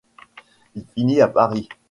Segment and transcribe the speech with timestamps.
[0.73, 1.69] Il finit à Paris.